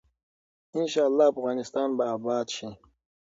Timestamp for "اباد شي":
2.15-2.67